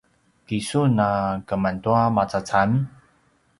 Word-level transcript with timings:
ki 0.47 0.57
sun 0.69 0.93
a 1.07 1.09
keman 1.47 1.77
tua 1.83 2.03
macacam? 2.15 2.69